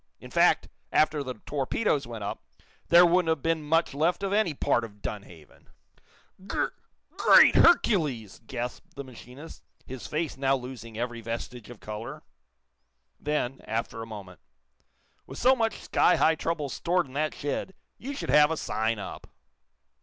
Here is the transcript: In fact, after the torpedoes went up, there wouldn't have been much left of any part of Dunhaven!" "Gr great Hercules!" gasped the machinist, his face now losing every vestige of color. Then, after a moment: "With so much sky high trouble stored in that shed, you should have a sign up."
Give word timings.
In 0.19 0.31
fact, 0.31 0.67
after 0.91 1.21
the 1.21 1.35
torpedoes 1.45 2.07
went 2.07 2.23
up, 2.23 2.43
there 2.87 3.05
wouldn't 3.05 3.29
have 3.29 3.43
been 3.43 3.61
much 3.61 3.93
left 3.93 4.23
of 4.23 4.33
any 4.33 4.55
part 4.55 4.83
of 4.83 5.03
Dunhaven!" 5.03 5.67
"Gr 6.47 6.69
great 7.17 7.53
Hercules!" 7.53 8.41
gasped 8.47 8.95
the 8.95 9.03
machinist, 9.03 9.61
his 9.85 10.07
face 10.07 10.37
now 10.37 10.55
losing 10.55 10.97
every 10.97 11.21
vestige 11.21 11.69
of 11.69 11.79
color. 11.79 12.23
Then, 13.19 13.61
after 13.65 14.01
a 14.01 14.07
moment: 14.07 14.39
"With 15.27 15.37
so 15.37 15.55
much 15.55 15.79
sky 15.81 16.15
high 16.15 16.33
trouble 16.33 16.69
stored 16.69 17.05
in 17.05 17.13
that 17.13 17.35
shed, 17.35 17.75
you 17.99 18.15
should 18.15 18.31
have 18.31 18.49
a 18.49 18.57
sign 18.57 18.97
up." 18.97 19.27